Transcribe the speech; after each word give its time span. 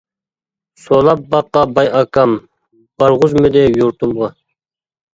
سولاپ 0.85 1.21
باغقا 1.33 1.61
باي 1.77 1.89
ئاكام، 1.99 2.31
بارغۇزمىدى 2.99 3.67
يۇرتۇمغا. 3.71 4.35